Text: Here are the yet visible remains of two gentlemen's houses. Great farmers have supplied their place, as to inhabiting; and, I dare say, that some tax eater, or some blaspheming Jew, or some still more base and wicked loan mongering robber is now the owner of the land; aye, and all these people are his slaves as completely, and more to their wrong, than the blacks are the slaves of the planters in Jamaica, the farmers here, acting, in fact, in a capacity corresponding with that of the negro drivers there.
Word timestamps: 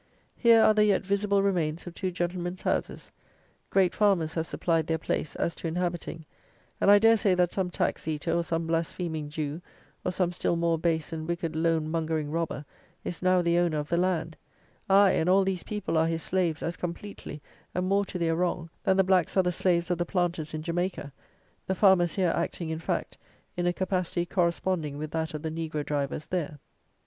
Here 0.35 0.63
are 0.63 0.73
the 0.73 0.85
yet 0.85 1.03
visible 1.05 1.43
remains 1.43 1.85
of 1.85 1.93
two 1.93 2.09
gentlemen's 2.09 2.63
houses. 2.63 3.11
Great 3.69 3.93
farmers 3.93 4.33
have 4.33 4.47
supplied 4.47 4.87
their 4.87 4.97
place, 4.97 5.35
as 5.35 5.53
to 5.53 5.67
inhabiting; 5.67 6.25
and, 6.81 6.89
I 6.89 6.97
dare 6.97 7.17
say, 7.17 7.35
that 7.35 7.53
some 7.53 7.69
tax 7.69 8.07
eater, 8.07 8.33
or 8.33 8.43
some 8.43 8.65
blaspheming 8.65 9.29
Jew, 9.29 9.61
or 10.03 10.11
some 10.11 10.31
still 10.31 10.55
more 10.55 10.79
base 10.79 11.13
and 11.13 11.27
wicked 11.27 11.55
loan 11.55 11.87
mongering 11.87 12.31
robber 12.31 12.65
is 13.03 13.21
now 13.21 13.43
the 13.43 13.59
owner 13.59 13.77
of 13.77 13.89
the 13.89 13.97
land; 13.97 14.37
aye, 14.89 15.11
and 15.11 15.29
all 15.29 15.43
these 15.43 15.61
people 15.61 15.95
are 15.99 16.07
his 16.07 16.23
slaves 16.23 16.63
as 16.63 16.77
completely, 16.77 17.39
and 17.75 17.87
more 17.87 18.03
to 18.05 18.17
their 18.17 18.35
wrong, 18.35 18.71
than 18.83 18.97
the 18.97 19.03
blacks 19.03 19.37
are 19.37 19.43
the 19.43 19.51
slaves 19.51 19.91
of 19.91 19.99
the 19.99 20.03
planters 20.03 20.55
in 20.55 20.63
Jamaica, 20.63 21.13
the 21.67 21.75
farmers 21.75 22.13
here, 22.13 22.33
acting, 22.35 22.69
in 22.71 22.79
fact, 22.79 23.19
in 23.55 23.67
a 23.67 23.71
capacity 23.71 24.25
corresponding 24.25 24.97
with 24.97 25.11
that 25.11 25.35
of 25.35 25.43
the 25.43 25.51
negro 25.51 25.85
drivers 25.85 26.25
there. 26.25 26.57